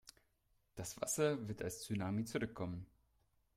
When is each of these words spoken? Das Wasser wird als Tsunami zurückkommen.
Das 0.73 0.99
Wasser 0.99 1.47
wird 1.47 1.61
als 1.61 1.81
Tsunami 1.81 2.25
zurückkommen. 2.25 2.87